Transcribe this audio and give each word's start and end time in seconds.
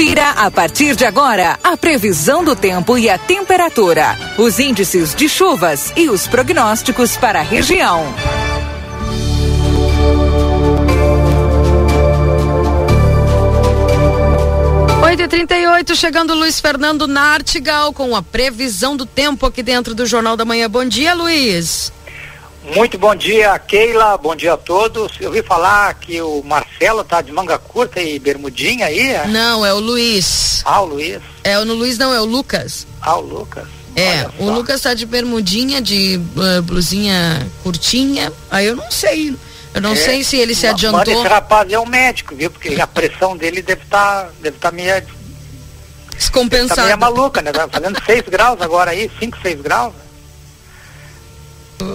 Confira 0.00 0.30
a 0.30 0.50
partir 0.50 0.96
de 0.96 1.04
agora 1.04 1.58
a 1.62 1.76
previsão 1.76 2.42
do 2.42 2.56
tempo 2.56 2.96
e 2.96 3.10
a 3.10 3.18
temperatura, 3.18 4.16
os 4.38 4.58
índices 4.58 5.14
de 5.14 5.28
chuvas 5.28 5.92
e 5.94 6.08
os 6.08 6.26
prognósticos 6.26 7.18
para 7.18 7.40
a 7.40 7.42
região. 7.42 8.02
Oito 15.04 15.22
e 15.22 15.28
trinta 15.28 15.54
chegando 15.94 16.32
Luiz 16.32 16.58
Fernando 16.58 17.06
Nartigal 17.06 17.92
com 17.92 18.16
a 18.16 18.22
previsão 18.22 18.96
do 18.96 19.04
tempo 19.04 19.44
aqui 19.44 19.62
dentro 19.62 19.94
do 19.94 20.06
Jornal 20.06 20.34
da 20.34 20.46
Manhã. 20.46 20.70
Bom 20.70 20.86
dia, 20.86 21.12
Luiz. 21.12 21.92
Muito 22.74 22.96
bom 22.96 23.14
dia, 23.16 23.58
Keila. 23.58 24.16
Bom 24.16 24.36
dia 24.36 24.52
a 24.52 24.56
todos. 24.56 25.12
Eu 25.20 25.28
ouvi 25.28 25.42
falar 25.42 25.92
que 25.94 26.22
o 26.22 26.42
Marcelo 26.44 27.02
tá 27.02 27.20
de 27.20 27.32
manga 27.32 27.58
curta 27.58 28.00
e 28.00 28.18
bermudinha 28.18 28.86
aí. 28.86 29.10
É? 29.10 29.26
Não, 29.26 29.66
é 29.66 29.74
o 29.74 29.80
Luiz. 29.80 30.62
Ah, 30.64 30.80
o 30.80 30.86
Luiz. 30.86 31.20
É 31.42 31.58
o 31.58 31.64
Luiz, 31.64 31.98
não, 31.98 32.14
é 32.14 32.20
o 32.20 32.24
Lucas. 32.24 32.86
Ah, 33.02 33.16
o 33.16 33.22
Lucas. 33.22 33.66
É, 33.96 34.24
o 34.38 34.48
Lucas 34.48 34.80
tá 34.82 34.94
de 34.94 35.04
bermudinha, 35.04 35.82
de 35.82 36.20
uh, 36.36 36.62
blusinha 36.62 37.44
curtinha. 37.62 38.32
Aí 38.50 38.66
eu 38.66 38.76
não 38.76 38.90
sei. 38.90 39.36
Eu 39.74 39.80
não 39.80 39.92
é, 39.92 39.96
sei 39.96 40.22
se 40.22 40.36
ele 40.36 40.54
se 40.54 40.66
adiantou. 40.66 41.00
Manda 41.00 41.12
esse 41.12 41.28
rapaz 41.28 41.72
é 41.72 41.78
um 41.78 41.86
médico, 41.86 42.36
viu? 42.36 42.50
Porque 42.50 42.80
a 42.80 42.86
pressão 42.86 43.36
dele 43.36 43.62
deve 43.62 43.82
estar 43.82 44.24
tá, 44.24 44.30
deve 44.40 44.58
tá 44.58 44.70
meio 44.70 45.02
descompensada. 46.14 46.82
Tá 46.82 46.86
meio 46.86 46.98
maluca, 46.98 47.42
né? 47.42 47.50
Tá 47.50 47.68
fazendo 47.68 48.00
6 48.04 48.22
graus 48.28 48.60
agora 48.60 48.92
aí, 48.92 49.10
5, 49.18 49.38
6 49.42 49.60
graus. 49.60 49.92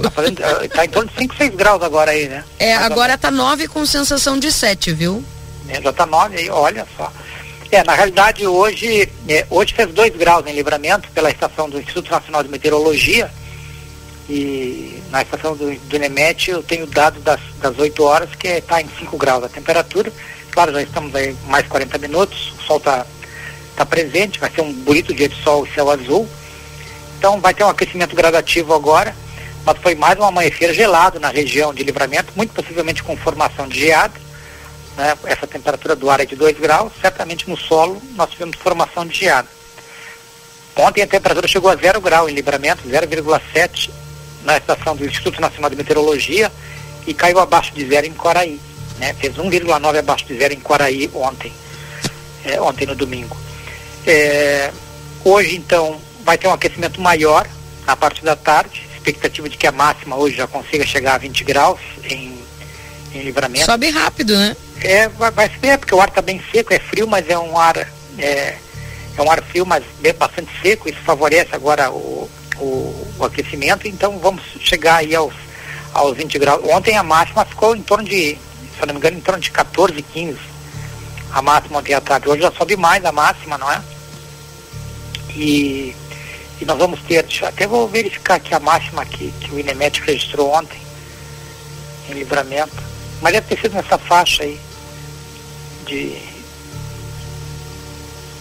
Tá, 0.02 0.12
fazendo, 0.12 0.44
eh, 0.44 0.68
tá 0.68 0.86
em 0.86 0.90
torno 0.90 1.10
de 1.10 1.18
5, 1.18 1.36
6 1.36 1.56
graus 1.56 1.82
agora 1.82 2.12
aí, 2.12 2.28
né? 2.28 2.44
É, 2.60 2.76
Mais 2.76 2.86
agora 2.86 3.18
tá 3.18 3.30
9 3.30 3.68
com 3.68 3.86
sensação 3.86 4.40
de 4.40 4.52
7, 4.52 4.94
viu? 4.94 5.24
É, 5.68 5.82
já 5.82 5.94
tá 5.94 6.06
9 6.06 6.38
aí, 6.38 6.50
olha 6.50 6.88
só. 6.98 7.12
É, 7.72 7.84
na 7.84 7.94
realidade 7.94 8.46
hoje, 8.46 9.10
é, 9.28 9.46
hoje 9.50 9.74
fez 9.74 9.92
2 9.92 10.16
graus 10.16 10.46
em 10.48 10.54
livramento 10.54 11.10
pela 11.12 11.30
estação 11.30 11.70
do 11.70 11.80
Instituto 11.80 12.12
Nacional 12.12 12.44
de 12.44 12.50
Meteorologia 12.50 13.30
e 14.30 15.04
na 15.12 15.22
estação 15.22 15.56
do, 15.56 15.76
do 15.76 16.00
NEMET 16.00 16.50
eu 16.50 16.64
tenho 16.64 16.88
dado 16.88 17.20
das, 17.20 17.40
das 17.60 17.78
8 17.78 18.04
horas 18.04 18.30
que 18.36 18.48
está 18.48 18.82
em 18.82 18.90
5 19.00 19.18
graus 19.18 19.44
a 19.44 19.50
temperatura. 19.50 20.12
Claro, 20.52 20.72
já 20.72 20.82
estamos 20.82 21.14
aí 21.14 21.36
mais 21.48 21.68
40 21.68 21.98
minutos, 21.98 22.54
o 22.60 22.64
sol 22.64 22.78
está 22.78 23.06
tá 23.76 23.86
presente, 23.86 24.40
vai 24.40 24.50
ser 24.50 24.62
um 24.62 24.72
bonito 24.72 25.14
dia 25.14 25.28
de 25.28 25.36
sol 25.44 25.66
e 25.66 25.74
céu 25.74 25.90
azul. 25.92 26.28
Então 27.18 27.40
vai 27.42 27.54
ter 27.54 27.64
um 27.64 27.70
aquecimento 27.70 28.16
gradativo 28.16 28.74
agora 28.74 29.14
mas 29.66 29.78
foi 29.80 29.96
mais 29.96 30.18
um 30.20 30.24
amanhecer 30.24 30.74
gelado 30.74 31.20
na 31.20 31.30
região 31.30 31.74
de 31.74 31.84
livramento, 31.84 32.32
muito 32.36 32.54
possivelmente 32.54 33.02
com 33.02 33.18
formação 33.18 33.68
de 33.68 33.80
geada. 33.80 34.14
Né? 34.96 35.18
Essa 35.26 35.48
temperatura 35.48 35.96
do 35.96 36.10
ar 36.10 36.20
é 36.20 36.26
de 36.26 36.36
2 36.36 36.60
graus, 36.60 36.94
certamente 37.02 37.50
no 37.50 37.58
solo 37.58 38.02
nós 38.16 38.30
tivemos 38.30 38.56
formação 38.58 39.06
de 39.06 39.18
geada. 39.18 39.48
Ontem 40.76 41.02
a 41.02 41.08
temperatura 41.08 41.48
chegou 41.48 41.70
a 41.70 41.76
0 41.76 42.00
grau 42.00 42.30
em 42.30 42.34
livramento, 42.34 42.88
0,7 42.88 43.90
na 44.44 44.58
estação 44.58 44.96
do 44.96 45.06
Instituto 45.06 45.42
Nacional 45.42 45.70
de 45.70 45.76
Meteorologia 45.76 46.52
e 47.08 47.14
caiu 47.14 47.40
abaixo 47.40 47.74
de 47.74 47.88
zero 47.88 48.06
em 48.06 48.14
Coraí. 48.14 48.60
Né? 49.00 49.14
Fez 49.14 49.36
1,9 49.36 50.00
abaixo 50.00 50.26
de 50.26 50.38
zero 50.38 50.54
em 50.54 50.60
Coraí 50.60 51.10
ontem, 51.14 51.52
é, 52.44 52.62
ontem 52.62 52.86
no 52.86 52.96
domingo. 52.96 53.36
É, 54.06 54.72
hoje, 55.24 55.56
então, 55.56 56.00
vai 56.24 56.38
ter 56.38 56.48
um 56.48 56.54
aquecimento 56.54 57.02
maior 57.02 57.48
na 57.88 57.96
parte 57.96 58.24
da 58.24 58.36
tarde, 58.36 58.85
expectativa 59.10 59.50
de 59.50 59.58
que 59.58 59.68
a 59.68 59.72
máxima 59.72 60.16
hoje 60.16 60.38
já 60.38 60.48
consiga 60.48 60.86
chegar 60.86 61.16
a 61.16 61.18
20 61.20 61.44
graus 61.44 61.80
em, 62.04 62.38
em 63.14 63.22
livramento. 63.22 63.66
Sobe 63.66 63.90
rápido, 63.90 64.36
né? 64.36 64.56
É, 64.82 65.08
vai, 65.10 65.32
vai 65.32 65.52
ser, 65.60 65.78
porque 65.78 65.96
o 65.96 66.02
ar 66.02 66.10
está 66.10 66.22
bem 66.22 66.42
seco, 66.52 66.74
é 66.74 66.80
frio, 66.80 67.08
mas 67.08 67.30
é 67.30 67.38
um 67.38 67.58
ar 67.58 67.78
é, 68.18 68.58
é 69.18 69.22
um 69.22 69.30
ar 69.30 69.42
frio, 69.44 69.66
mas 69.66 69.84
bem, 70.00 70.14
bastante 70.14 70.52
seco, 70.62 70.90
isso 70.90 71.00
favorece 71.00 71.56
agora 71.56 71.92
o, 71.92 72.30
o, 72.58 73.14
o, 73.18 73.26
aquecimento, 73.26 73.88
então 73.88 74.20
vamos 74.20 74.44
chegar 74.60 74.98
aí 74.98 75.16
aos, 75.16 75.34
aos 75.94 76.18
20 76.18 76.40
graus. 76.40 76.64
Ontem 76.66 76.98
a 76.98 77.04
máxima 77.04 77.46
ficou 77.46 77.76
em 77.76 77.82
torno 77.82 78.04
de, 78.04 78.36
se 78.36 78.82
eu 78.82 78.88
não 78.88 78.94
me 78.94 79.00
engano, 79.00 79.18
em 79.18 79.22
torno 79.22 79.40
de 79.40 79.52
14, 79.52 80.02
15. 80.02 80.38
A 81.32 81.42
máxima 81.42 81.80
ontem 81.80 81.94
à 81.94 82.00
tarde. 82.00 82.30
Hoje 82.30 82.42
já 82.42 82.52
sobe 82.52 82.78
mais 82.78 83.04
a 83.04 83.12
máxima, 83.12 83.58
não 83.58 83.70
é? 83.70 83.82
E 85.32 85.94
e 86.60 86.66
nós 86.66 86.78
vamos 86.78 87.02
ter, 87.02 87.26
até 87.44 87.68
vou 87.68 87.88
verificar 87.88 88.36
aqui 88.36 88.54
a 88.54 88.60
máxima 88.60 89.02
aqui, 89.02 89.34
que 89.42 89.52
o 89.52 89.60
INEMET 89.60 90.02
registrou 90.02 90.54
ontem, 90.54 90.80
em 92.10 92.14
livramento, 92.14 92.76
mas 93.22 93.34
deve 93.34 93.48
ter 93.48 93.62
sido 93.62 93.74
nessa 93.74 93.98
faixa 93.98 94.44
aí, 94.44 94.60
de 95.86 96.36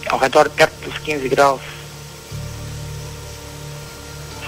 ao 0.09 0.19
redor 0.19 0.49
perto 0.49 0.73
dos 0.81 0.97
15 0.99 1.27
graus. 1.29 1.61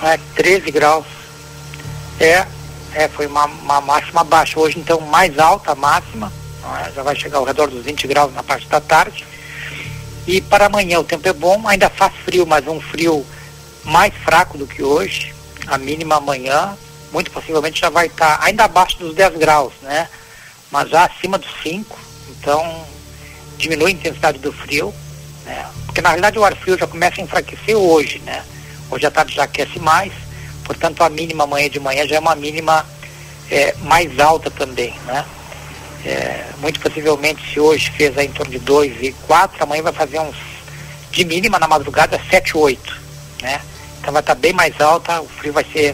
É, 0.03 0.19
13 0.35 0.71
graus. 0.71 1.05
É, 2.19 2.45
é 2.93 3.07
foi 3.07 3.25
uma, 3.25 3.45
uma 3.45 3.81
máxima 3.81 4.23
baixa. 4.23 4.59
Hoje 4.59 4.79
então 4.79 4.99
mais 5.01 5.37
alta 5.39 5.71
a 5.71 5.75
máxima, 5.75 6.31
é? 6.85 6.91
já 6.91 7.03
vai 7.03 7.15
chegar 7.15 7.39
ao 7.39 7.43
redor 7.43 7.69
dos 7.69 7.83
20 7.83 8.07
graus 8.07 8.33
na 8.33 8.43
parte 8.43 8.67
da 8.67 8.79
tarde. 8.79 9.25
E 10.25 10.41
para 10.41 10.65
amanhã 10.65 10.99
o 10.99 11.03
tempo 11.03 11.27
é 11.27 11.33
bom, 11.33 11.67
ainda 11.67 11.89
faz 11.89 12.13
frio, 12.25 12.45
mas 12.45 12.67
um 12.67 12.81
frio 12.81 13.25
mais 13.87 14.13
fraco 14.13 14.57
do 14.57 14.67
que 14.67 14.83
hoje. 14.83 15.33
A 15.65 15.77
mínima 15.77 16.17
amanhã, 16.17 16.77
muito 17.11 17.31
possivelmente 17.31 17.81
já 17.81 17.89
vai 17.89 18.07
estar 18.07 18.37
tá 18.37 18.45
ainda 18.45 18.65
abaixo 18.65 18.97
dos 18.97 19.15
10 19.15 19.37
graus, 19.37 19.73
né? 19.81 20.07
Mas 20.71 20.89
já 20.89 21.05
acima 21.05 21.37
dos 21.37 21.51
5. 21.63 21.97
Então, 22.29 22.85
diminui 23.57 23.91
a 23.91 23.93
intensidade 23.93 24.37
do 24.39 24.53
frio, 24.53 24.93
né? 25.45 25.65
Porque 25.85 26.01
na 26.01 26.09
realidade 26.09 26.37
o 26.37 26.45
ar 26.45 26.55
frio 26.55 26.77
já 26.77 26.87
começa 26.87 27.19
a 27.19 27.23
enfraquecer 27.23 27.75
hoje, 27.75 28.19
né? 28.19 28.43
Hoje 28.89 29.05
à 29.05 29.11
tarde 29.11 29.35
já 29.35 29.43
aquece 29.43 29.79
mais, 29.79 30.13
portanto 30.63 31.01
a 31.01 31.09
mínima 31.09 31.43
amanhã 31.43 31.69
de 31.69 31.79
manhã 31.79 32.07
já 32.07 32.15
é 32.15 32.19
uma 32.19 32.35
mínima 32.35 32.85
é, 33.49 33.73
mais 33.81 34.19
alta 34.19 34.51
também, 34.51 34.93
né? 35.05 35.25
É, 36.05 36.45
muito 36.59 36.79
possivelmente 36.79 37.51
se 37.51 37.59
hoje 37.59 37.91
fez 37.91 38.17
aí 38.17 38.27
em 38.27 38.31
torno 38.31 38.51
de 38.51 38.59
2 38.59 39.03
e 39.03 39.11
4, 39.25 39.61
amanhã 39.63 39.83
vai 39.83 39.93
fazer 39.93 40.19
uns 40.19 40.35
de 41.11 41.25
mínima 41.25 41.59
na 41.59 41.67
madrugada 41.67 42.21
7, 42.29 42.55
8, 42.55 43.01
né? 43.41 43.59
Então 44.07 44.13
vai 44.13 44.21
estar 44.21 44.35
bem 44.35 44.53
mais 44.53 44.79
alta, 44.79 45.19
o 45.19 45.27
frio 45.27 45.51
vai 45.51 45.65
ser 45.65 45.93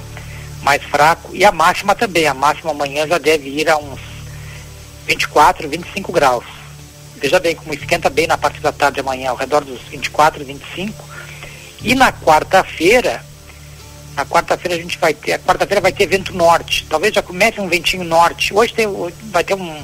mais 0.61 0.83
fraco 0.83 1.31
e 1.33 1.43
a 1.43 1.51
máxima 1.51 1.95
também. 1.95 2.27
A 2.27 2.33
máxima 2.35 2.69
amanhã 2.69 3.07
já 3.07 3.17
deve 3.17 3.49
ir 3.49 3.67
a 3.67 3.75
uns 3.75 3.99
24, 5.07 5.67
25 5.67 6.11
graus. 6.11 6.45
Veja 7.15 7.39
bem 7.39 7.55
como 7.55 7.73
esquenta 7.73 8.11
bem 8.11 8.27
na 8.27 8.37
parte 8.37 8.59
da 8.59 8.71
tarde 8.71 8.99
amanhã, 8.99 9.31
ao 9.31 9.35
redor 9.35 9.65
dos 9.65 9.81
24, 9.89 10.45
25. 10.45 11.03
E 11.81 11.95
na 11.95 12.13
quarta-feira, 12.13 13.25
na 14.15 14.23
quarta-feira 14.27 14.75
a 14.77 14.79
gente 14.79 14.99
vai 14.99 15.15
ter, 15.15 15.33
a 15.33 15.39
quarta-feira 15.39 15.81
vai 15.81 15.91
ter 15.91 16.05
vento 16.05 16.35
norte. 16.35 16.85
Talvez 16.87 17.15
já 17.15 17.23
comece 17.23 17.59
um 17.59 17.67
ventinho 17.67 18.03
norte. 18.03 18.53
Hoje 18.53 18.75
tem, 18.75 18.85
vai 19.31 19.43
ter 19.43 19.55
um, 19.55 19.83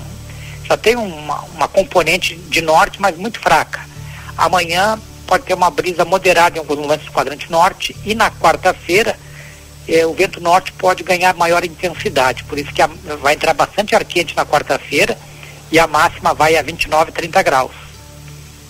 já 0.66 0.78
tem 0.78 0.96
uma, 0.96 1.42
uma 1.56 1.68
componente 1.68 2.36
de 2.36 2.62
norte, 2.62 3.02
mas 3.02 3.18
muito 3.18 3.40
fraca. 3.40 3.84
Amanhã 4.38 5.00
pode 5.30 5.44
ter 5.44 5.54
uma 5.54 5.70
brisa 5.70 6.04
moderada 6.04 6.58
em 6.58 6.60
alguns 6.60 6.80
momentos 6.80 7.06
do 7.06 7.12
quadrante 7.12 7.52
norte 7.52 7.96
e 8.04 8.16
na 8.16 8.32
quarta-feira 8.32 9.16
eh, 9.88 10.04
o 10.04 10.12
vento 10.12 10.42
norte 10.42 10.72
pode 10.72 11.04
ganhar 11.04 11.36
maior 11.36 11.64
intensidade, 11.64 12.44
por 12.46 12.58
isso 12.58 12.74
que 12.74 12.82
a, 12.82 12.90
vai 13.22 13.36
entrar 13.36 13.54
bastante 13.54 13.96
ar 13.96 14.04
quente 14.04 14.36
na 14.36 14.44
quarta-feira 14.44 15.16
e 15.72 15.78
a 15.78 15.86
máxima 15.86 16.34
vai 16.34 16.58
a 16.58 16.64
29, 16.64 17.12
30 17.12 17.44
graus. 17.44 17.72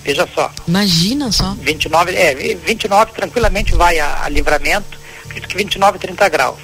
Veja 0.03 0.27
só. 0.35 0.51
Imagina 0.67 1.31
só. 1.31 1.55
29, 1.61 2.13
é, 2.13 2.35
29 2.35 3.13
tranquilamente 3.13 3.73
vai 3.73 3.97
a, 3.97 4.25
a 4.25 4.29
livramento, 4.29 4.99
acredito 5.23 5.47
que 5.47 5.55
29, 5.55 5.97
30 5.97 6.27
graus. 6.27 6.59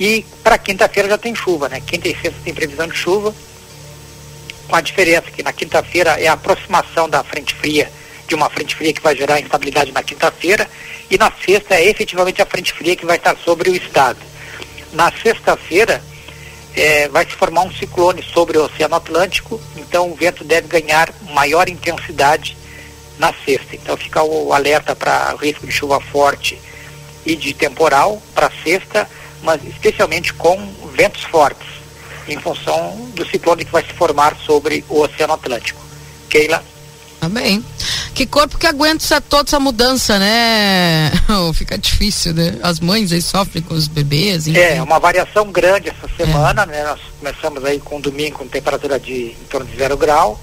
E 0.00 0.26
para 0.42 0.58
quinta-feira 0.58 1.08
já 1.08 1.16
tem 1.16 1.32
chuva, 1.32 1.68
né? 1.68 1.80
Quinta 1.80 2.08
e 2.08 2.12
sexta 2.12 2.40
tem 2.44 2.52
previsão 2.52 2.88
de 2.88 2.96
chuva, 2.96 3.32
com 4.66 4.74
a 4.74 4.80
diferença 4.80 5.30
que 5.30 5.44
na 5.44 5.52
quinta-feira 5.52 6.20
é 6.20 6.26
a 6.26 6.32
aproximação 6.32 7.08
da 7.08 7.22
frente 7.22 7.54
fria 7.54 7.88
de 8.26 8.34
uma 8.34 8.50
frente 8.50 8.74
fria 8.74 8.92
que 8.92 9.02
vai 9.02 9.16
gerar 9.16 9.40
instabilidade 9.40 9.92
na 9.92 10.02
quinta-feira 10.02 10.68
e 11.10 11.16
na 11.16 11.32
sexta 11.44 11.74
é 11.76 11.88
efetivamente 11.88 12.42
a 12.42 12.46
frente 12.46 12.72
fria 12.72 12.96
que 12.96 13.06
vai 13.06 13.16
estar 13.16 13.36
sobre 13.36 13.70
o 13.70 13.76
estado. 13.76 14.18
Na 14.92 15.12
sexta-feira 15.12 16.02
é, 16.74 17.08
vai 17.08 17.24
se 17.24 17.32
formar 17.32 17.62
um 17.62 17.72
ciclone 17.72 18.22
sobre 18.22 18.58
o 18.58 18.64
Oceano 18.64 18.96
Atlântico, 18.96 19.60
então 19.76 20.10
o 20.10 20.14
vento 20.14 20.44
deve 20.44 20.68
ganhar 20.68 21.12
maior 21.32 21.68
intensidade 21.68 22.56
na 23.18 23.32
sexta. 23.44 23.74
Então 23.74 23.96
fica 23.96 24.22
o 24.22 24.52
alerta 24.52 24.94
para 24.94 25.34
risco 25.40 25.66
de 25.66 25.72
chuva 25.72 26.00
forte 26.00 26.60
e 27.24 27.34
de 27.34 27.54
temporal 27.54 28.22
para 28.34 28.50
sexta, 28.62 29.08
mas 29.42 29.62
especialmente 29.64 30.34
com 30.34 30.56
ventos 30.94 31.24
fortes, 31.24 31.66
em 32.28 32.38
função 32.38 33.10
do 33.14 33.26
ciclone 33.26 33.64
que 33.64 33.72
vai 33.72 33.84
se 33.84 33.92
formar 33.92 34.36
sobre 34.44 34.84
o 34.88 35.00
Oceano 35.00 35.32
Atlântico. 35.32 35.80
Keila. 36.28 36.62
Amém. 37.20 37.64
Que 38.16 38.24
corpo 38.24 38.56
que 38.56 38.66
aguenta 38.66 39.04
essa, 39.04 39.20
toda 39.20 39.46
essa 39.46 39.60
mudança, 39.60 40.18
né? 40.18 41.12
Fica 41.52 41.76
difícil, 41.76 42.32
né? 42.32 42.58
As 42.62 42.80
mães 42.80 43.12
aí 43.12 43.20
sofrem 43.20 43.62
com 43.62 43.74
os 43.74 43.88
bebês. 43.88 44.46
Enfim. 44.46 44.58
É, 44.58 44.82
uma 44.82 44.98
variação 44.98 45.52
grande 45.52 45.90
essa 45.90 46.08
semana, 46.16 46.62
é. 46.62 46.66
né? 46.66 46.84
Nós 46.84 47.00
começamos 47.18 47.62
aí 47.62 47.78
com 47.78 48.00
domingo 48.00 48.38
com 48.38 48.48
temperatura 48.48 48.98
de 48.98 49.12
em 49.38 49.46
torno 49.50 49.66
de 49.66 49.76
zero 49.76 49.98
grau. 49.98 50.40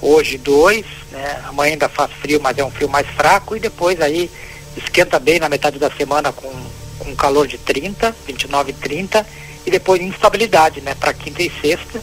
hoje 0.00 0.38
2, 0.38 0.86
né? 1.10 1.42
Amanhã 1.48 1.72
ainda 1.72 1.88
faz 1.88 2.12
frio, 2.12 2.40
mas 2.40 2.56
é 2.56 2.64
um 2.64 2.70
frio 2.70 2.88
mais 2.88 3.08
fraco 3.08 3.56
e 3.56 3.58
depois 3.58 4.00
aí 4.00 4.30
esquenta 4.76 5.18
bem 5.18 5.40
na 5.40 5.48
metade 5.48 5.80
da 5.80 5.90
semana 5.90 6.30
com, 6.30 6.52
com 7.00 7.16
calor 7.16 7.48
de 7.48 7.58
30, 7.58 8.14
29 8.24 8.70
e 8.70 8.74
30 8.74 9.26
e 9.66 9.70
depois 9.72 10.00
instabilidade, 10.00 10.80
né, 10.80 10.94
para 10.94 11.12
quinta 11.12 11.42
e 11.42 11.50
sexta. 11.60 12.00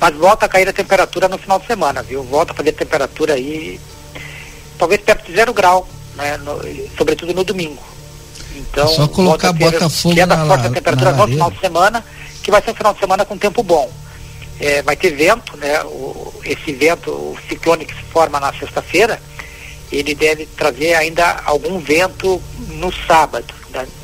Mas 0.00 0.16
volta 0.16 0.46
a 0.46 0.48
cair 0.48 0.66
a 0.70 0.72
temperatura 0.72 1.28
no 1.28 1.36
final 1.36 1.58
de 1.58 1.66
semana, 1.66 2.02
viu? 2.02 2.22
Volta 2.22 2.52
a 2.52 2.56
fazer 2.56 2.72
temperatura 2.72 3.34
aí 3.34 3.78
talvez 4.78 5.00
perto 5.00 5.26
de 5.26 5.34
zero 5.34 5.52
grau, 5.52 5.86
né, 6.14 6.36
no, 6.38 6.60
sobretudo 6.96 7.34
no 7.34 7.44
domingo. 7.44 7.82
Então, 8.54 8.88
só 8.88 9.08
colocar 9.08 9.52
Botafogo 9.52 10.14
queda 10.14 10.36
na, 10.36 10.46
forte 10.46 10.66
a 10.66 10.70
temperatura 10.70 11.12
no 11.12 11.28
final 11.28 11.50
de 11.50 11.60
semana, 11.60 12.04
que 12.42 12.50
vai 12.50 12.62
ser 12.62 12.70
um 12.70 12.74
final 12.74 12.94
de 12.94 13.00
semana 13.00 13.24
com 13.24 13.36
tempo 13.36 13.62
bom. 13.62 13.90
É, 14.60 14.82
vai 14.82 14.96
ter 14.96 15.10
vento, 15.10 15.56
né? 15.56 15.82
O, 15.84 16.32
esse 16.44 16.72
vento, 16.72 17.10
o 17.10 17.38
ciclone 17.48 17.84
que 17.84 17.94
se 17.94 18.02
forma 18.02 18.40
na 18.40 18.52
sexta-feira, 18.52 19.20
ele 19.92 20.14
deve 20.14 20.46
trazer 20.46 20.94
ainda 20.94 21.40
algum 21.44 21.78
vento 21.78 22.42
no 22.70 22.92
sábado. 23.06 23.54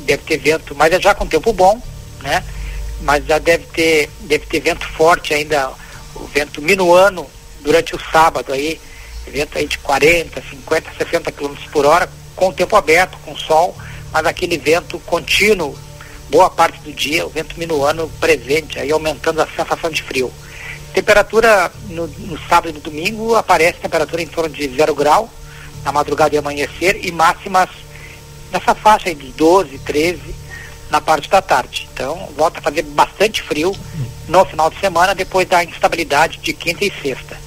Deve 0.01 0.23
ter 0.23 0.37
vento, 0.37 0.73
mas 0.75 0.93
é 0.93 1.01
já 1.01 1.13
com 1.13 1.27
tempo 1.27 1.51
bom, 1.51 1.81
né? 2.21 2.43
Mas 3.01 3.25
já 3.25 3.37
deve 3.37 3.65
ter, 3.65 4.09
deve 4.21 4.45
ter 4.45 4.61
vento 4.61 4.87
forte 4.87 5.33
ainda, 5.33 5.69
o 6.15 6.25
vento 6.27 6.61
minuano 6.61 7.27
durante 7.61 7.95
o 7.95 7.99
sábado 8.11 8.53
aí, 8.53 8.79
vento 9.31 9.57
aí 9.57 9.67
de 9.67 9.77
40, 9.79 10.41
50, 10.49 10.91
60 10.97 11.31
km 11.31 11.55
por 11.71 11.85
hora, 11.85 12.09
com 12.35 12.49
o 12.49 12.53
tempo 12.53 12.75
aberto, 12.75 13.17
com 13.25 13.35
sol, 13.35 13.75
mas 14.11 14.25
aquele 14.25 14.57
vento 14.57 14.99
contínuo, 14.99 15.77
boa 16.29 16.49
parte 16.49 16.79
do 16.79 16.91
dia, 16.91 17.25
o 17.25 17.29
vento 17.29 17.57
minuano 17.57 18.09
presente, 18.19 18.79
aí 18.79 18.91
aumentando 18.91 19.41
a 19.41 19.47
sensação 19.47 19.89
de 19.89 20.03
frio. 20.03 20.31
Temperatura 20.93 21.71
no, 21.89 22.07
no 22.07 22.39
sábado 22.47 22.69
e 22.69 22.73
no 22.73 22.79
domingo 22.79 23.35
aparece 23.35 23.79
temperatura 23.79 24.21
em 24.21 24.27
torno 24.27 24.49
de 24.49 24.67
zero 24.75 24.95
grau 24.95 25.29
na 25.83 25.91
madrugada 25.91 26.33
e 26.33 26.37
amanhecer 26.37 27.05
e 27.05 27.11
máximas 27.11 27.69
nessa 28.51 28.73
faixa 28.73 29.09
aí 29.09 29.15
de 29.15 29.27
12, 29.33 29.77
13 29.79 30.35
na 30.89 31.01
parte 31.01 31.29
da 31.29 31.41
tarde. 31.41 31.87
Então 31.93 32.29
volta 32.35 32.59
a 32.59 32.61
fazer 32.61 32.83
bastante 32.83 33.41
frio 33.43 33.75
no 34.27 34.45
final 34.45 34.69
de 34.69 34.79
semana 34.79 35.13
depois 35.13 35.47
da 35.47 35.63
instabilidade 35.63 36.39
de 36.39 36.53
quinta 36.53 36.83
e 36.85 36.91
sexta. 37.01 37.44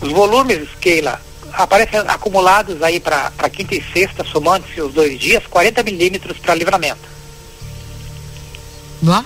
Os 0.00 0.12
volumes, 0.12 0.68
Keila, 0.80 1.20
aparecem 1.52 2.00
acumulados 2.00 2.82
aí 2.82 3.00
para 3.00 3.30
quinta 3.50 3.74
e 3.74 3.84
sexta, 3.92 4.24
somando-se 4.24 4.80
os 4.80 4.92
dois 4.92 5.18
dias, 5.18 5.46
40 5.46 5.82
milímetros 5.82 6.38
para 6.38 6.54
livramento. 6.54 7.08
Vá. 9.02 9.24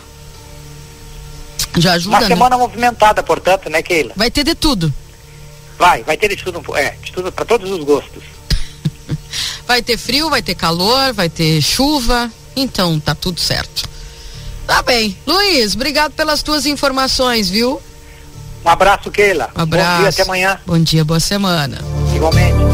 Já 1.77 1.93
ajuda, 1.93 2.17
Uma 2.17 2.21
né? 2.21 2.27
semana 2.27 2.59
movimentada, 2.59 3.23
portanto, 3.23 3.71
né, 3.71 3.83
Keila? 3.83 4.13
Vai 4.17 4.31
ter 4.31 4.45
de 4.45 4.55
tudo. 4.55 4.93
Vai, 5.79 6.03
vai 6.03 6.17
ter 6.17 6.29
de 6.29 6.43
tudo, 6.43 6.77
é, 6.77 6.91
de 7.03 7.13
tudo 7.13 7.31
para 7.31 7.45
todos 7.45 7.71
os 7.71 7.85
gostos. 7.85 8.23
Vai 9.67 9.83
ter 9.83 9.99
frio, 9.99 10.31
vai 10.31 10.41
ter 10.43 10.55
calor, 10.55 11.13
vai 11.13 11.29
ter 11.29 11.61
chuva. 11.61 12.33
Então 12.57 12.99
tá 12.99 13.15
tudo 13.15 13.39
certo. 13.39 13.87
Tá 14.67 14.83
bem. 14.83 15.17
Luiz, 15.27 15.75
obrigado 15.75 16.13
pelas 16.13 16.43
tuas 16.43 16.65
informações, 16.65 17.51
viu? 17.51 17.81
Um 18.65 18.69
abraço, 18.69 19.11
Keila. 19.11 19.51
Um 19.57 19.63
abraço. 19.63 19.91
Bom 19.91 20.01
dia, 20.01 20.09
até 20.09 20.23
amanhã. 20.23 20.61
Bom 20.67 20.79
dia, 20.79 21.05
boa 21.05 21.21
semana. 21.21 21.79
Igualmente. 22.15 22.68